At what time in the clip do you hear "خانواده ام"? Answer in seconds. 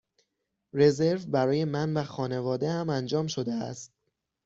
2.03-2.89